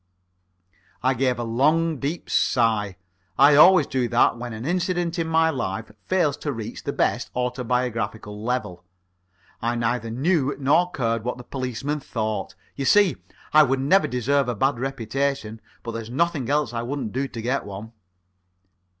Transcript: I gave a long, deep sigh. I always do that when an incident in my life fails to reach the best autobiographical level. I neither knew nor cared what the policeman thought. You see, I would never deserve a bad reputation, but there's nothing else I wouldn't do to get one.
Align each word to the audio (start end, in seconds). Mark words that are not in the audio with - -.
I 1.03 1.13
gave 1.13 1.37
a 1.37 1.43
long, 1.43 1.99
deep 1.99 2.27
sigh. 2.27 2.97
I 3.37 3.53
always 3.55 3.85
do 3.85 4.07
that 4.07 4.35
when 4.35 4.51
an 4.51 4.65
incident 4.65 5.19
in 5.19 5.27
my 5.27 5.51
life 5.51 5.91
fails 6.07 6.37
to 6.37 6.51
reach 6.51 6.83
the 6.85 6.91
best 6.91 7.29
autobiographical 7.35 8.43
level. 8.43 8.83
I 9.61 9.75
neither 9.75 10.09
knew 10.09 10.55
nor 10.57 10.89
cared 10.91 11.23
what 11.23 11.37
the 11.37 11.43
policeman 11.43 11.99
thought. 11.99 12.55
You 12.75 12.85
see, 12.85 13.17
I 13.53 13.61
would 13.61 13.79
never 13.79 14.07
deserve 14.07 14.49
a 14.49 14.55
bad 14.55 14.79
reputation, 14.79 15.61
but 15.83 15.91
there's 15.91 16.09
nothing 16.09 16.49
else 16.49 16.73
I 16.73 16.81
wouldn't 16.81 17.11
do 17.13 17.27
to 17.27 17.39
get 17.43 17.63
one. 17.63 17.91